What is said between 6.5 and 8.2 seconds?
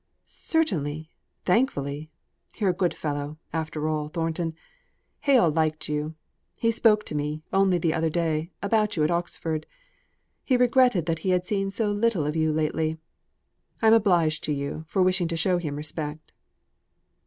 He spoke to me, only the other